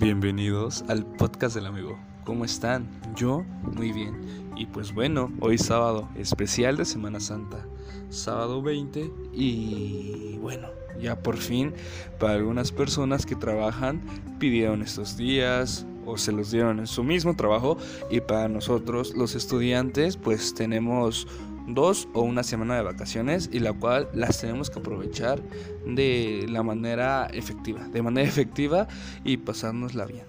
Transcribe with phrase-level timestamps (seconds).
[0.00, 1.98] Bienvenidos al podcast del amigo.
[2.22, 2.88] ¿Cómo están?
[3.16, 4.52] Yo muy bien.
[4.56, 7.66] Y pues bueno, hoy sábado, especial de Semana Santa.
[8.08, 10.68] Sábado 20 y bueno,
[11.00, 11.74] ya por fin
[12.20, 14.00] para algunas personas que trabajan
[14.38, 17.76] pidieron estos días o se los dieron en su mismo trabajo
[18.08, 21.26] y para nosotros los estudiantes pues tenemos
[21.68, 25.40] dos o una semana de vacaciones y la cual las tenemos que aprovechar
[25.86, 28.88] de la manera efectiva, de manera efectiva
[29.24, 30.26] y pasárnosla bien.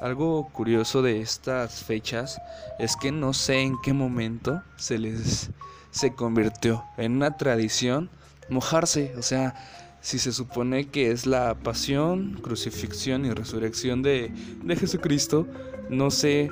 [0.00, 2.40] Algo curioso de estas fechas
[2.78, 5.50] es que no sé en qué momento se les
[5.90, 8.10] se convirtió en una tradición
[8.48, 9.54] mojarse, o sea,
[10.00, 14.32] si se supone que es la pasión, crucifixión y resurrección de,
[14.62, 15.46] de Jesucristo,
[15.90, 16.48] no sé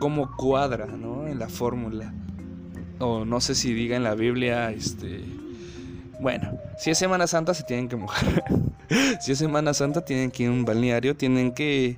[0.00, 1.28] cómo cuadra ¿no?
[1.28, 2.12] en la fórmula
[3.00, 5.24] o no sé si diga en la Biblia, este,
[6.20, 8.44] bueno, si es Semana Santa se tienen que mojar.
[9.20, 11.96] si es Semana Santa tienen que ir a un balneario, tienen que,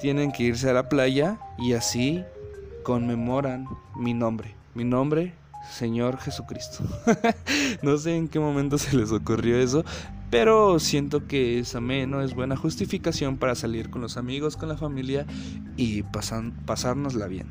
[0.00, 2.24] tienen que irse a la playa y así
[2.82, 5.34] conmemoran mi nombre, mi nombre,
[5.70, 6.84] Señor Jesucristo.
[7.82, 9.84] no sé en qué momento se les ocurrió eso,
[10.30, 14.76] pero siento que es ameno, es buena justificación para salir con los amigos, con la
[14.76, 15.26] familia
[15.76, 17.48] y pasan, pasárnosla bien.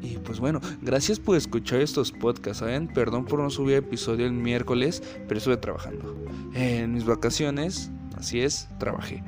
[0.00, 2.88] Y pues bueno, gracias por escuchar estos podcasts, ¿saben?
[2.88, 6.16] Perdón por no subir episodio el miércoles, pero estuve trabajando.
[6.54, 9.22] En mis vacaciones, así es, trabajé.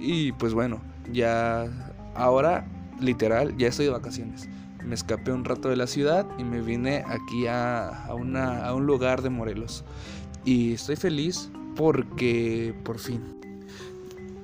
[0.00, 0.80] Y pues bueno,
[1.12, 1.66] ya
[2.14, 2.66] ahora,
[3.00, 4.48] literal, ya estoy de vacaciones.
[4.84, 8.86] Me escapé un rato de la ciudad y me vine aquí a, una, a un
[8.86, 9.84] lugar de Morelos.
[10.44, 13.22] Y estoy feliz porque por fin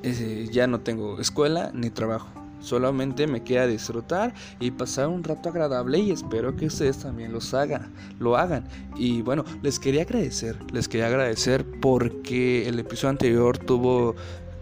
[0.03, 5.49] eh, ya no tengo escuela ni trabajo Solamente me queda disfrutar y pasar un rato
[5.49, 7.33] agradable y espero que ustedes también
[8.19, 8.65] lo hagan.
[8.97, 14.15] Y bueno, les quería agradecer, les quería agradecer porque el episodio anterior tuvo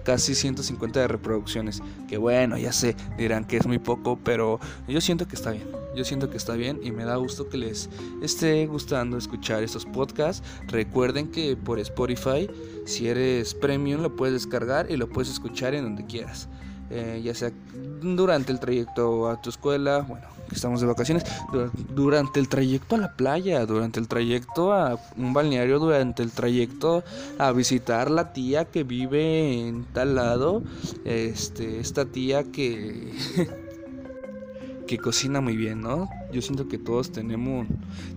[0.04, 1.82] casi 150 de reproducciones.
[2.08, 5.69] Que bueno, ya sé, dirán que es muy poco, pero yo siento que está bien.
[5.94, 7.91] Yo siento que está bien y me da gusto que les
[8.22, 10.46] esté gustando escuchar estos podcasts.
[10.69, 12.48] Recuerden que por Spotify,
[12.86, 16.48] si eres premium, lo puedes descargar y lo puedes escuchar en donde quieras.
[16.90, 17.52] Eh, ya sea
[18.02, 21.24] durante el trayecto a tu escuela, bueno, que estamos de vacaciones,
[21.94, 27.04] durante el trayecto a la playa, durante el trayecto a un balneario, durante el trayecto
[27.38, 30.62] a visitar la tía que vive en tal lado,
[31.04, 33.12] este, esta tía que
[34.90, 36.10] que cocina muy bien, ¿no?
[36.32, 37.64] Yo siento que todos tenemos,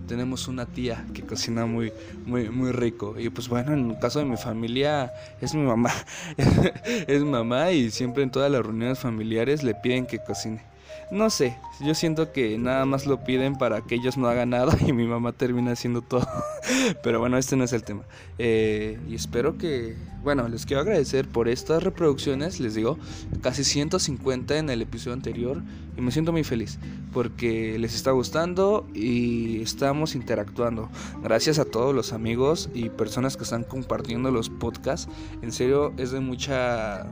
[0.08, 1.92] tenemos una tía que cocina muy,
[2.26, 3.14] muy, muy rico.
[3.16, 5.92] Y pues bueno, en el caso de mi familia es mi mamá.
[7.06, 10.62] es mamá y siempre en todas las reuniones familiares le piden que cocine.
[11.10, 14.76] No sé, yo siento que nada más lo piden para que ellos no hagan nada
[14.86, 16.26] y mi mamá termina haciendo todo.
[17.02, 18.02] Pero bueno, este no es el tema.
[18.38, 22.98] Eh, y espero que, bueno, les quiero agradecer por estas reproducciones, les digo,
[23.42, 25.62] casi 150 en el episodio anterior
[25.96, 26.78] y me siento muy feliz
[27.12, 30.90] porque les está gustando y estamos interactuando.
[31.22, 35.08] Gracias a todos los amigos y personas que están compartiendo los podcasts.
[35.40, 37.06] En serio, es de mucha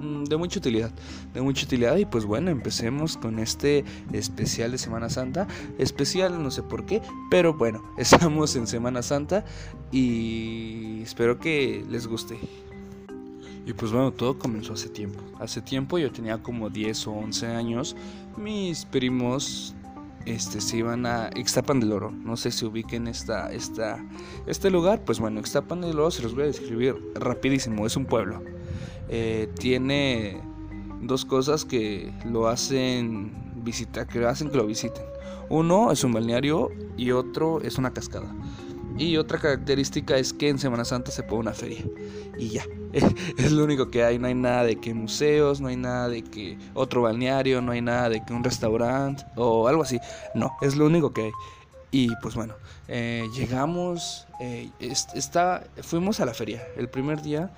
[0.00, 0.90] de mucha utilidad,
[1.34, 5.46] de mucha utilidad y pues bueno, empecemos con este especial de Semana Santa,
[5.78, 9.44] especial no sé por qué, pero bueno, estamos en Semana Santa
[9.92, 12.38] y espero que les guste.
[13.66, 15.20] Y pues bueno, todo comenzó hace tiempo.
[15.38, 17.94] Hace tiempo yo tenía como 10 o 11 años.
[18.36, 19.74] Mis primos
[20.24, 22.10] este, se iban a Ixtapan del Oro.
[22.10, 24.04] No sé si ubiquen esta, esta,
[24.46, 25.04] este lugar.
[25.04, 27.86] Pues bueno, Ixtapan del Oro se los voy a describir rapidísimo.
[27.86, 28.42] Es un pueblo.
[29.12, 30.40] Eh, tiene
[31.00, 35.02] dos cosas que lo hacen visitar, que hacen que lo visiten.
[35.48, 38.32] Uno es un balneario y otro es una cascada.
[38.96, 41.84] Y otra característica es que en Semana Santa se pone una feria.
[42.38, 44.18] Y ya, es lo único que hay.
[44.18, 47.80] No hay nada de que museos, no hay nada de que otro balneario, no hay
[47.80, 49.98] nada de que un restaurante o algo así.
[50.34, 51.32] No, es lo único que hay.
[51.90, 52.54] Y pues bueno,
[52.86, 54.70] eh, llegamos, eh,
[55.82, 56.62] fuimos a la feria.
[56.76, 57.50] El primer día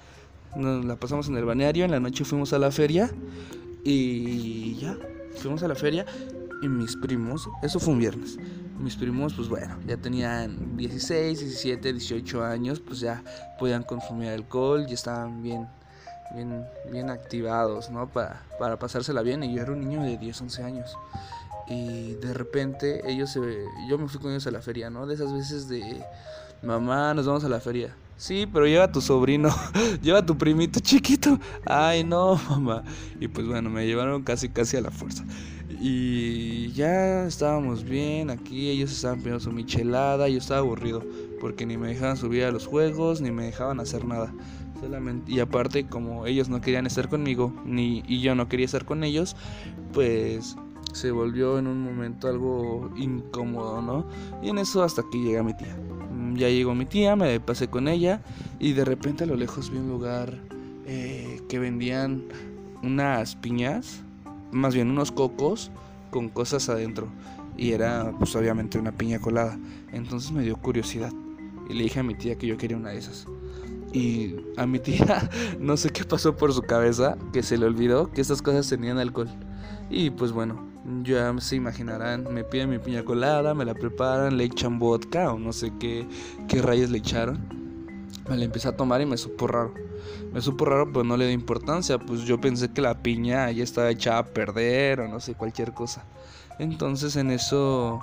[0.56, 3.10] nos la pasamos en el balneario, en la noche fuimos a la feria
[3.84, 4.96] y ya,
[5.36, 6.06] fuimos a la feria
[6.62, 8.38] y mis primos, eso fue un viernes,
[8.78, 13.22] mis primos pues bueno, ya tenían 16, 17, 18 años, pues ya
[13.58, 15.68] podían consumir alcohol, ya estaban bien,
[16.34, 18.08] bien, bien activados, ¿no?
[18.08, 20.96] Para, para pasársela bien y yo era un niño de 10, 11 años.
[21.68, 23.40] Y de repente ellos se...
[23.88, 25.06] Yo me fui con ellos a la feria, ¿no?
[25.06, 26.04] De esas veces de...
[26.62, 27.92] Mamá, nos vamos a la feria.
[28.16, 29.48] Sí, pero lleva a tu sobrino,
[30.02, 31.40] lleva tu primito chiquito.
[31.66, 32.84] Ay, no, mamá.
[33.18, 35.24] Y pues bueno, me llevaron casi, casi a la fuerza.
[35.80, 41.02] Y ya estábamos bien aquí, ellos estaban pidiendo su michelada, yo estaba aburrido.
[41.40, 44.32] porque ni me dejaban subir a los juegos, ni me dejaban hacer nada.
[44.80, 48.84] Solamente, y aparte, como ellos no querían estar conmigo, ni y yo no quería estar
[48.84, 49.34] con ellos,
[49.92, 50.56] pues
[50.92, 54.06] se volvió en un momento algo incómodo, ¿no?
[54.42, 55.76] Y en eso hasta que llega mi tía.
[56.36, 58.22] Ya llegó mi tía, me pasé con ella
[58.58, 60.38] y de repente a lo lejos vi un lugar
[60.86, 62.24] eh, que vendían
[62.82, 64.02] unas piñas,
[64.50, 65.70] más bien unos cocos
[66.10, 67.08] con cosas adentro.
[67.56, 69.58] Y era pues obviamente una piña colada.
[69.92, 71.12] Entonces me dio curiosidad
[71.68, 73.26] y le dije a mi tía que yo quería una de esas.
[73.92, 75.28] Y a mi tía
[75.60, 78.98] no sé qué pasó por su cabeza, que se le olvidó que esas cosas tenían
[78.98, 79.28] alcohol.
[79.90, 80.71] Y pues bueno,
[81.02, 85.38] ya se imaginarán, me piden mi piña colada, me la preparan, le echan vodka o
[85.38, 86.06] no sé qué,
[86.48, 87.40] qué rayos le echaron.
[88.28, 89.74] Me la empecé a tomar y me supo raro.
[90.32, 93.62] Me supo raro, pero no le di importancia, pues yo pensé que la piña ya
[93.62, 96.04] estaba echada a perder o no sé, cualquier cosa.
[96.58, 98.00] Entonces en eso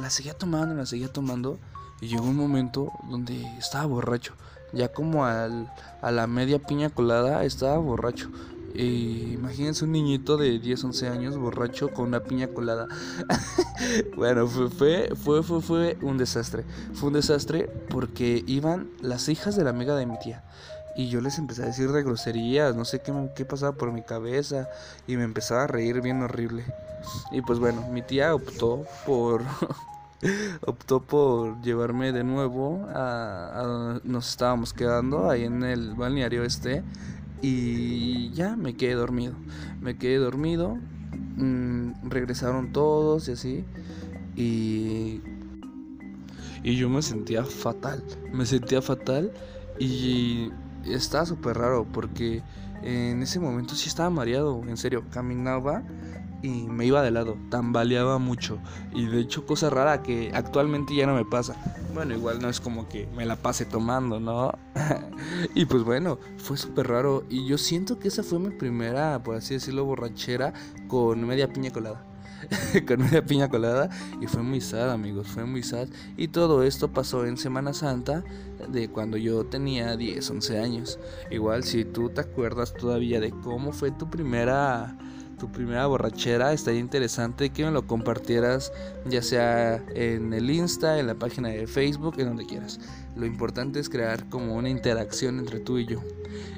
[0.00, 1.58] la seguía tomando, la seguía tomando
[2.00, 4.34] y llegó un momento donde estaba borracho.
[4.72, 8.30] Ya como al, a la media piña colada estaba borracho.
[8.74, 12.88] Y imagínense un niñito de 10, 11 años borracho con una piña colada.
[14.16, 16.64] bueno, fue, fue, fue, fue, fue un desastre.
[16.94, 20.42] Fue un desastre porque iban las hijas de la amiga de mi tía.
[20.96, 24.02] Y yo les empecé a decir de groserías, no sé qué, qué pasaba por mi
[24.02, 24.68] cabeza.
[25.06, 26.64] Y me empezaba a reír bien horrible.
[27.30, 29.42] Y pues bueno, mi tía optó por
[30.66, 36.82] optó por llevarme de nuevo a, nos estábamos quedando ahí en el balneario este
[37.46, 39.34] y ya me quedé dormido.
[39.82, 40.78] Me quedé dormido
[41.36, 43.64] mm, regresaron todos y así
[44.34, 45.20] y
[46.62, 48.02] y yo me sentía fatal
[48.32, 49.30] me sentía fatal
[49.78, 50.50] y
[50.86, 52.42] estaba súper raro porque
[52.82, 55.82] en ese momento sí estaba mareado en serio caminaba
[56.44, 58.58] y me iba de lado, tambaleaba mucho
[58.92, 61.56] y de hecho cosa rara que actualmente ya no me pasa.
[61.94, 64.52] Bueno, igual no es como que me la pase tomando, ¿no?
[65.54, 69.36] y pues bueno, fue súper raro y yo siento que esa fue mi primera, por
[69.36, 70.52] así decirlo, borrachera
[70.86, 72.04] con media piña colada.
[72.86, 73.88] con media piña colada
[74.20, 75.88] y fue muy sad amigos, fue muy sad
[76.18, 78.22] y todo esto pasó en Semana Santa
[78.68, 80.98] de cuando yo tenía 10, 11 años.
[81.30, 84.94] Igual si tú te acuerdas todavía de cómo fue tu primera
[85.44, 88.72] tu primera borrachera, estaría interesante que me lo compartieras
[89.04, 92.80] ya sea en el Insta, en la página de Facebook, en donde quieras.
[93.14, 96.00] Lo importante es crear como una interacción entre tú y yo.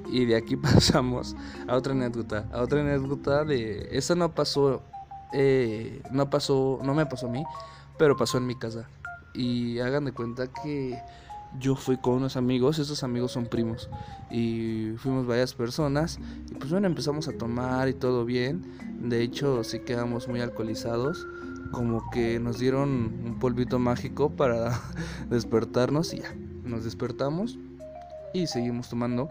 [0.09, 1.35] Y de aquí pasamos
[1.67, 4.85] a otra anécdota, a otra anécdota de esta no pasó,
[5.33, 7.43] eh, no pasó, no me pasó a mí,
[7.99, 8.89] pero pasó en mi casa.
[9.35, 10.97] Y hagan de cuenta que
[11.59, 13.89] yo fui con unos amigos, esos amigos son primos,
[14.31, 16.19] y fuimos varias personas,
[16.51, 18.63] y pues bueno, empezamos a tomar y todo bien,
[19.01, 21.27] de hecho sí quedamos muy alcoholizados,
[21.73, 24.81] como que nos dieron un polvito mágico para
[25.31, 26.35] despertarnos y ya,
[26.65, 27.59] nos despertamos
[28.33, 29.31] y seguimos tomando.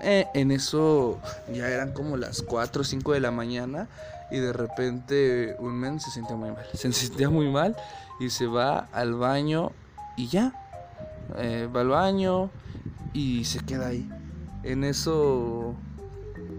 [0.00, 1.18] Eh, en eso
[1.52, 3.88] ya eran como las 4 o 5 de la mañana
[4.30, 7.76] y de repente un men se sentía muy mal, se sentía muy mal
[8.20, 9.72] y se va al baño
[10.16, 10.63] y ya,
[11.38, 12.50] eh, va al baño
[13.12, 14.08] y se queda ahí.
[14.62, 15.74] En eso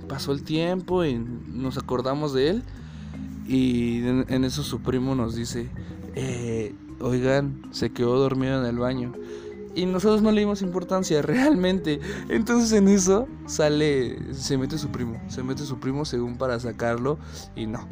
[0.07, 2.63] pasó el tiempo y nos acordamos de él
[3.47, 5.69] y en, eso su primo nos dice,
[6.15, 9.13] eh, oigan, se quedó dormido en el baño.
[9.75, 11.99] Y nosotros no le dimos importancia realmente.
[12.29, 17.19] Entonces en eso sale, se mete su primo, se mete su primo según para sacarlo
[17.55, 17.87] y no.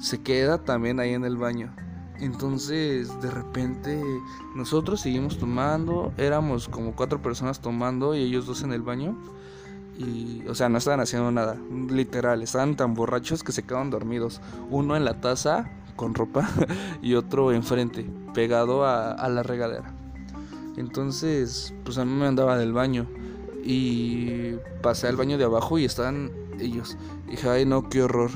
[0.00, 1.74] Se queda también ahí en el baño.
[2.20, 4.00] Entonces, de repente,
[4.54, 6.12] nosotros seguimos tomando.
[6.16, 9.16] Éramos como cuatro personas tomando y ellos dos en el baño.
[9.98, 11.56] Y, o sea, no estaban haciendo nada,
[11.88, 12.42] literal.
[12.42, 14.40] Estaban tan borrachos que se quedaban dormidos.
[14.70, 16.48] Uno en la taza con ropa
[17.02, 19.92] y otro enfrente, pegado a, la regadera.
[20.76, 23.06] Entonces, pues a mí me andaba del baño.
[23.66, 26.30] Y pasé al baño de abajo y estaban
[26.60, 26.96] ellos.
[27.26, 28.30] Y dije, ay, no, qué horror.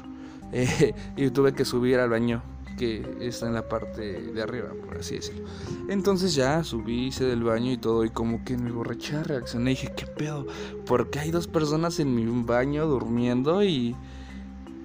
[1.16, 2.42] y tuve que subir al baño
[2.78, 4.00] que está en la parte
[4.32, 5.46] de arriba, por así decirlo.
[5.90, 9.74] Entonces ya subí, hice del baño y todo, y como que en mi reaccioné y
[9.74, 10.46] dije, ¿qué pedo?
[10.86, 13.94] Porque hay dos personas en mi baño durmiendo y...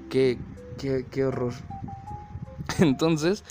[0.09, 0.38] Qué,
[0.77, 1.53] qué, qué horror.
[2.79, 3.43] Entonces,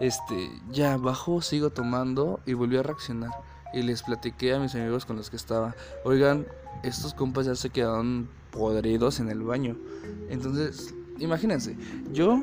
[0.00, 3.30] este, ya bajo, sigo tomando y volví a reaccionar.
[3.72, 6.46] Y les platiqué a mis amigos con los que estaba, oigan,
[6.82, 9.76] estos compas ya se quedaron podridos en el baño.
[10.28, 11.76] Entonces, imagínense,
[12.12, 12.42] yo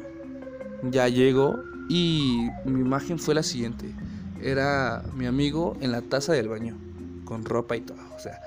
[0.84, 3.94] ya llego y mi imagen fue la siguiente.
[4.42, 6.78] Era mi amigo en la taza del baño,
[7.26, 8.00] con ropa y todo.
[8.16, 8.40] O sea,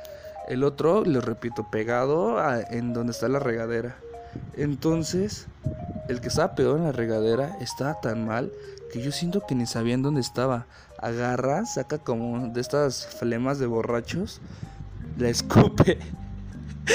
[0.48, 2.38] el otro, les repito, pegado
[2.70, 3.96] en donde está la regadera.
[4.56, 5.46] Entonces,
[6.08, 8.52] el que estaba pegado en la regadera estaba tan mal
[8.92, 10.66] que yo siento que ni sabían dónde estaba.
[10.98, 14.40] Agarra, saca como de estas flemas de borrachos,
[15.18, 15.98] la escupe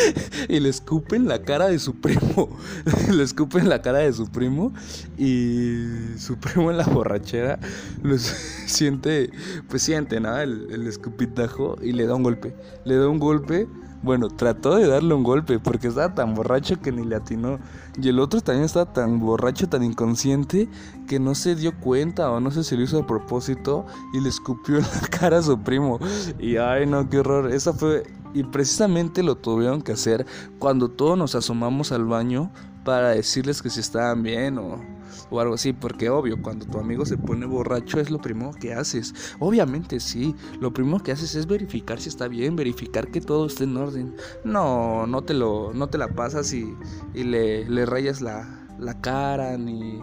[0.49, 2.57] y le escupe en la cara de su primo.
[3.11, 4.73] le escupe en la cara de su primo
[5.17, 7.59] y su primo en la borrachera
[8.03, 8.17] lo
[8.67, 9.29] siente,
[9.69, 12.55] pues siente, nada, el, el escupitajo y le da un golpe.
[12.85, 13.67] Le da un golpe
[14.05, 17.59] bueno, trató de darle un golpe porque estaba tan borracho que ni le atinó.
[18.00, 20.69] Y el otro también estaba tan borracho, tan inconsciente,
[21.07, 24.29] que no se dio cuenta o no sé si lo hizo a propósito y le
[24.29, 26.00] escupió en la cara a su primo.
[26.39, 27.51] Y ay, no, qué horror.
[27.51, 28.03] Esa fue.
[28.33, 30.25] Y precisamente lo tuvieron que hacer
[30.59, 32.51] cuando todos nos asomamos al baño
[32.83, 34.94] para decirles que si estaban bien o
[35.29, 38.74] o algo así, porque obvio, cuando tu amigo se pone borracho es lo primero que
[38.74, 39.13] haces.
[39.39, 43.65] Obviamente sí, lo primero que haces es verificar si está bien, verificar que todo esté
[43.65, 44.15] en orden.
[44.44, 46.74] No, no te lo no te la pasas y,
[47.13, 50.01] y le, le, rayas la, la cara ni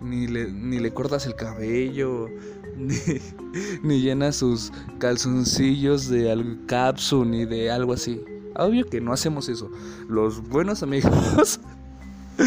[0.00, 2.28] ni le, ni le cortas el cabello,
[2.76, 2.96] ni,
[3.82, 8.20] ni llenas sus calzoncillos de algo, capsu, ni de algo así.
[8.56, 9.70] Obvio que no hacemos eso.
[10.08, 11.60] Los buenos amigos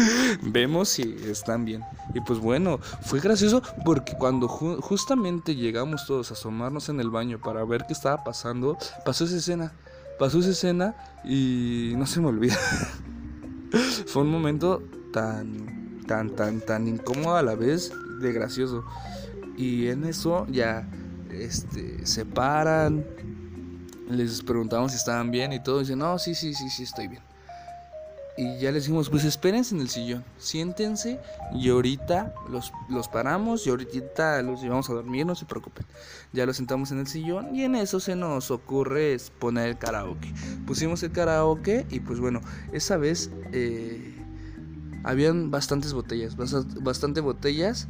[0.50, 1.82] vemos si están bien.
[2.14, 7.40] Y pues bueno, fue gracioso porque cuando justamente llegamos todos a asomarnos en el baño
[7.40, 9.72] para ver qué estaba pasando, pasó esa escena.
[10.18, 12.56] Pasó esa escena y no se me olvida.
[14.06, 14.82] fue un momento
[15.12, 18.84] tan, tan, tan, tan incómodo a la vez de gracioso.
[19.56, 20.88] Y en eso ya
[21.30, 23.04] este, se paran,
[24.08, 25.78] les preguntamos si estaban bien y todo.
[25.78, 27.22] Y dicen, no, sí, sí, sí, sí, estoy bien.
[28.36, 31.20] Y ya les dijimos, pues espérense en el sillón, siéntense
[31.54, 35.86] y ahorita los, los paramos y ahorita los llevamos a dormir, no se preocupen.
[36.32, 40.32] Ya los sentamos en el sillón y en eso se nos ocurre poner el karaoke.
[40.66, 42.40] Pusimos el karaoke y pues bueno,
[42.72, 44.20] esa vez eh,
[45.04, 47.86] habían bastantes botellas, bastante botellas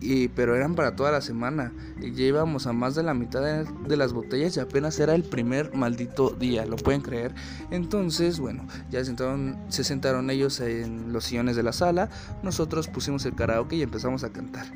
[0.00, 1.72] y, pero eran para toda la semana.
[2.00, 5.22] Y ya íbamos a más de la mitad de, las botellas y apenas era el
[5.22, 7.34] primer maldito día, ¿lo pueden creer?
[7.70, 12.10] Entonces, bueno, ya se sentaron, se sentaron ellos en los sillones de la sala,
[12.42, 14.66] nosotros pusimos el karaoke y empezamos a cantar.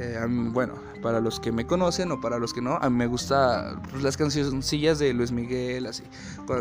[0.00, 3.08] Eh, bueno, para los que me conocen o para los que no, a mí me
[3.08, 6.04] gusta pues, las cancioncillas de Luis Miguel, así,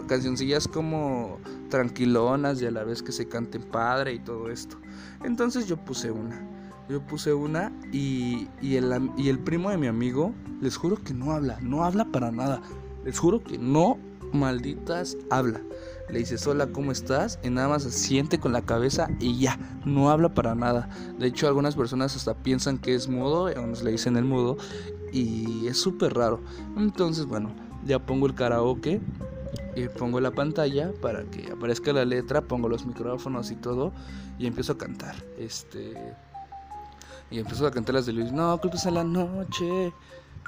[0.07, 1.37] cancioncillas como
[1.69, 4.77] tranquilonas y a la vez que se canten padre y todo esto.
[5.23, 6.56] Entonces yo puse una.
[6.89, 11.13] Yo puse una y, y, el, y el primo de mi amigo, les juro que
[11.13, 12.61] no habla, no habla para nada.
[13.03, 13.97] Les juro que no,
[14.31, 15.61] malditas, habla.
[16.09, 17.39] Le dices, hola, ¿cómo estás?
[17.43, 20.89] Y nada más siente con la cabeza y ya, no habla para nada.
[21.19, 24.57] De hecho, algunas personas hasta piensan que es mudo, o nos le dicen el mudo,
[25.11, 26.39] y es súper raro.
[26.77, 27.51] Entonces, bueno,
[27.85, 29.01] ya pongo el karaoke
[29.75, 33.91] y pongo la pantalla para que aparezca la letra, pongo los micrófonos y todo,
[34.39, 35.15] y empiezo a cantar.
[35.37, 36.15] Este
[37.29, 38.31] y empezó a cantar las de Luis.
[38.31, 39.93] No culpes a la noche,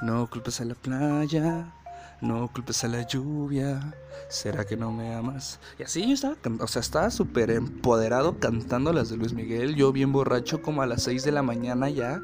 [0.02, 1.72] no culpes a la playa,
[2.20, 3.94] no culpes a la lluvia.
[4.28, 5.58] ¿Será que no me amas?
[5.78, 9.74] Y así yo estaba, o sea, estaba súper empoderado cantando las de Luis Miguel.
[9.74, 12.20] Yo bien borracho como a las 6 de la mañana ya.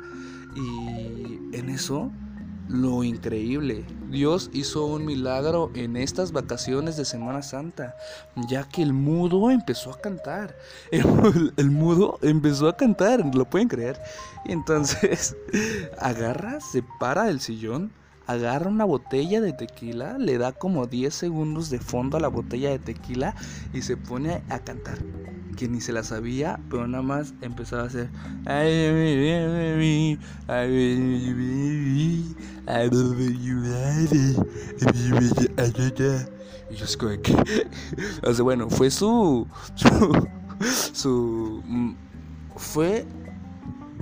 [0.54, 2.10] Y en eso
[2.68, 3.84] lo increíble.
[4.10, 7.96] Dios hizo un milagro en estas vacaciones de Semana Santa,
[8.48, 10.56] ya que el mudo empezó a cantar.
[11.56, 14.00] El, mudo empezó a cantar, ¿lo pueden creer?
[14.44, 15.36] Y entonces
[15.98, 17.90] agarra, se para del sillón,
[18.26, 22.70] agarra una botella de tequila, le da como 10 segundos de fondo a la botella
[22.70, 23.34] de tequila
[23.72, 24.98] y se pone a cantar
[25.56, 28.08] que ni se la sabía, pero nada más empezaba a hacer.
[36.70, 37.36] Y yo es que.
[38.22, 38.90] O sea, bueno, fue.
[38.90, 39.46] Su.
[40.92, 41.62] su
[42.56, 43.06] fue.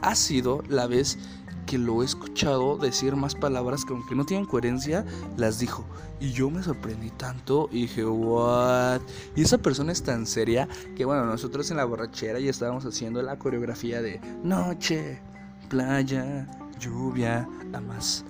[0.03, 1.19] Ha sido la vez
[1.67, 5.05] que lo he escuchado decir más palabras que aunque no tienen coherencia,
[5.37, 5.85] las dijo.
[6.21, 9.01] Y yo me sorprendí tanto y dije, ¿what?
[9.35, 13.23] Y esa persona es tan seria que, bueno, nosotros en la borrachera ya estábamos haciendo
[13.23, 15.21] la coreografía de noche,
[15.69, 16.47] playa,
[16.79, 17.49] lluvia,
[17.81, 18.25] más.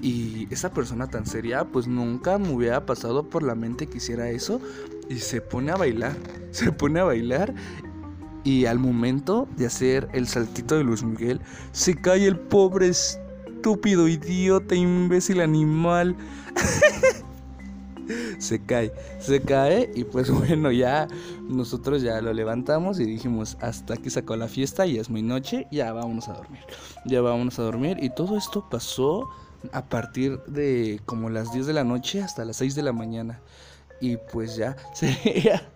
[0.00, 4.30] Y esa persona tan seria, pues nunca me hubiera pasado por la mente que hiciera
[4.30, 4.60] eso.
[5.08, 6.16] Y se pone a bailar,
[6.50, 7.54] se pone a bailar
[8.44, 11.40] y al momento de hacer el saltito de Luis Miguel,
[11.72, 16.16] se cae el pobre estúpido idiota, imbécil animal.
[18.38, 21.08] se cae, se cae y pues bueno, ya
[21.48, 25.66] nosotros ya lo levantamos y dijimos, hasta aquí sacó la fiesta y es muy noche,
[25.70, 26.62] ya vámonos a dormir.
[27.04, 29.28] Ya vámonos a dormir y todo esto pasó
[29.72, 33.40] a partir de como las 10 de la noche hasta las 6 de la mañana.
[34.00, 35.68] Y pues ya, sería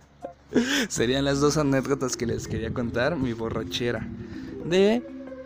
[0.89, 3.17] Serían las dos anécdotas que les quería contar.
[3.17, 4.07] Mi borrachera.
[4.65, 5.03] De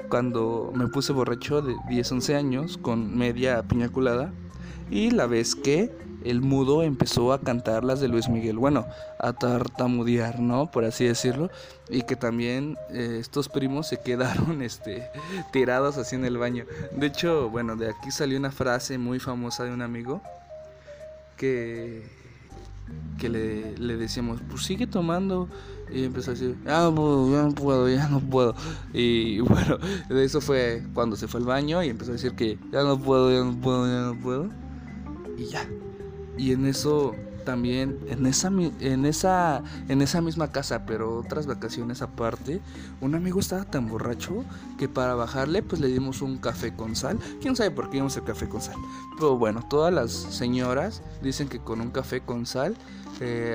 [0.08, 4.32] cuando me puse borracho de 10, 11 años con media piña colada.
[4.90, 5.90] Y la vez que
[6.24, 8.86] el mudo empezó a cantar las de Luis Miguel, bueno,
[9.18, 10.70] a tartamudear, ¿no?
[10.70, 11.50] Por así decirlo,
[11.88, 15.08] y que también eh, estos primos se quedaron este,
[15.52, 16.66] tirados así en el baño.
[16.92, 20.20] De hecho, bueno, de aquí salió una frase muy famosa de un amigo
[21.36, 22.02] que,
[23.18, 25.48] que le, le decíamos, pues sigue tomando.
[25.92, 28.54] Y empezó a decir, no, ya no puedo, ya no puedo.
[28.92, 29.78] Y bueno,
[30.10, 33.30] eso fue cuando se fue al baño y empezó a decir que ya no puedo,
[33.30, 34.50] ya no puedo, ya no puedo.
[35.38, 35.68] Y ya,
[36.38, 37.14] y en eso
[37.46, 38.48] también en esa
[38.80, 42.60] en esa en esa misma casa, pero otras vacaciones aparte,
[43.00, 44.44] un amigo estaba tan borracho
[44.76, 47.18] que para bajarle pues le dimos un café con sal.
[47.40, 48.76] ¿Quién sabe por qué dimos el café con sal?
[49.14, 52.76] Pero bueno, todas las señoras dicen que con un café con sal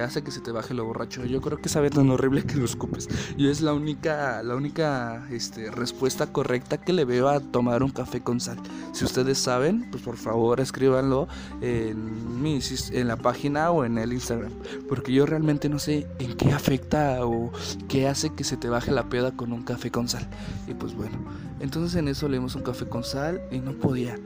[0.03, 1.25] hace que se te baje lo borracho.
[1.25, 3.08] Yo creo que sabe tan horrible que lo escupes.
[3.38, 7.91] Y es la única, la única este, respuesta correcta que le veo a tomar un
[7.91, 8.58] café con sal.
[8.94, 11.27] Si ustedes saben, pues por favor escríbanlo
[11.62, 12.60] en, mi,
[12.91, 14.51] en la página o en el Instagram.
[14.89, 17.51] Porque yo realmente no sé en qué afecta o
[17.88, 20.27] qué hace que se te baje la peda con un café con sal.
[20.68, 21.18] Y pues bueno,
[21.60, 24.18] entonces en eso leemos un café con sal y no podía.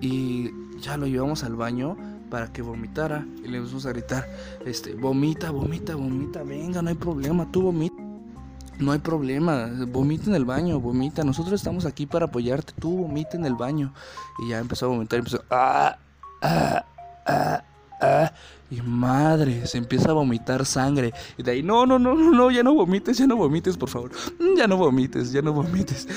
[0.00, 1.96] Y ya lo llevamos al baño
[2.32, 4.26] para que vomitara y le empezamos a gritar,
[4.64, 7.94] este, vomita, vomita, vomita, venga, no hay problema, tú vomita.
[8.78, 11.24] No hay problema, vomita en el baño, vomita.
[11.24, 13.92] Nosotros estamos aquí para apoyarte, tú vomita en el baño.
[14.38, 15.98] Y ya empezó a vomitar empezó, ah,
[16.40, 16.86] ah,
[17.26, 17.64] ah,
[18.00, 18.32] ah.
[18.70, 21.12] Y madre, se empieza a vomitar sangre.
[21.36, 23.90] Y de ahí, no, no, no, no, no, ya no vomites, ya no vomites, por
[23.90, 24.10] favor.
[24.40, 26.08] Mm, ya no vomites, ya no vomites.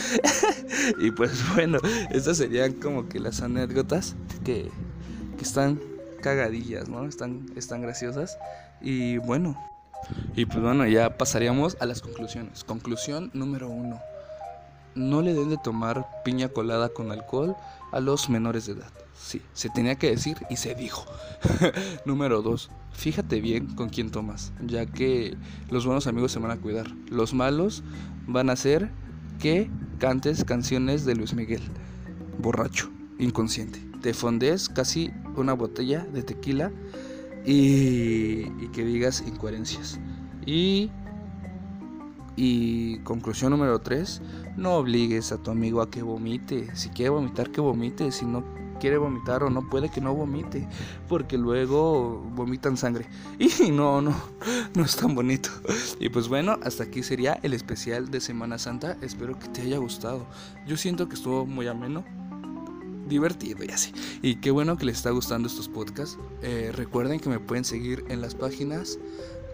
[1.01, 1.77] y pues bueno,
[2.09, 4.71] estas serían como que las anécdotas que,
[5.37, 5.77] que están
[6.25, 7.05] cagadillas, ¿no?
[7.05, 8.39] Están, están graciosas.
[8.81, 9.55] Y bueno,
[10.35, 12.63] y pues bueno, ya pasaríamos a las conclusiones.
[12.63, 13.99] Conclusión número uno.
[14.95, 17.55] No le den de tomar piña colada con alcohol
[17.91, 18.91] a los menores de edad.
[19.15, 21.05] Sí, se tenía que decir y se dijo.
[22.05, 22.71] número dos.
[22.93, 25.37] Fíjate bien con quién tomas, ya que
[25.69, 26.87] los buenos amigos se van a cuidar.
[27.11, 27.83] Los malos
[28.25, 28.89] van a hacer
[29.39, 31.61] que cantes canciones de Luis Miguel.
[32.39, 33.79] Borracho, inconsciente.
[34.01, 36.71] Te fondes casi una botella de tequila
[37.45, 39.99] y, que digas incoherencias.
[40.45, 40.91] Y,
[42.35, 44.21] y conclusión número 3,
[44.57, 46.75] no obligues a tu amigo a que vomite.
[46.75, 48.11] Si quiere vomitar, que vomite.
[48.11, 48.43] Si no
[48.79, 50.67] quiere vomitar o no puede que no vomite,
[51.07, 53.07] porque luego vomitan sangre.
[53.39, 54.13] Y no, no,
[54.75, 55.49] no es tan bonito.
[55.99, 58.97] Y pues bueno, hasta aquí sería el especial de Semana Santa.
[59.01, 60.25] Espero que te haya gustado.
[60.67, 62.03] Yo siento que estuvo muy ameno
[63.07, 63.91] divertido y así.
[64.21, 66.17] Y qué bueno que les está gustando estos podcasts.
[66.41, 68.99] Eh, recuerden que me pueden seguir en las páginas,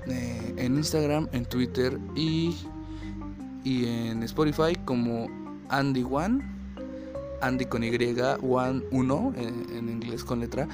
[0.08, 2.56] eh, en Instagram, en Twitter y,
[3.64, 5.28] y en Spotify como
[5.70, 6.44] Andy One,
[7.42, 7.90] Andy con Y,
[8.42, 10.68] One 1 en, inglés con letra.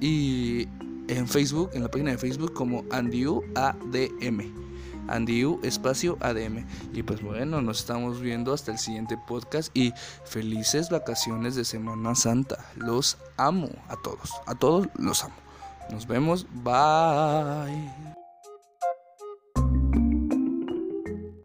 [0.00, 0.66] Y
[1.08, 4.61] en Facebook, en la página de Facebook como AndyU ADM.
[5.08, 6.66] Andiu espacio ADM.
[6.92, 9.92] Y pues bueno, nos estamos viendo hasta el siguiente podcast y
[10.24, 12.64] felices vacaciones de Semana Santa.
[12.76, 15.34] Los amo a todos, a todos los amo.
[15.90, 18.21] Nos vemos, bye.